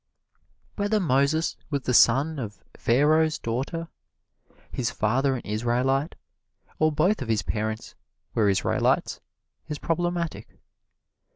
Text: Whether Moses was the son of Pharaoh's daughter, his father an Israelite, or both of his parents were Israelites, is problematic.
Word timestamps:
Whether 0.77 0.99
Moses 0.99 1.55
was 1.69 1.83
the 1.83 1.93
son 1.93 2.39
of 2.39 2.63
Pharaoh's 2.75 3.37
daughter, 3.37 3.87
his 4.71 4.89
father 4.89 5.35
an 5.35 5.41
Israelite, 5.41 6.15
or 6.79 6.91
both 6.91 7.21
of 7.21 7.27
his 7.27 7.43
parents 7.43 7.93
were 8.33 8.49
Israelites, 8.49 9.19
is 9.67 9.77
problematic. 9.77 10.57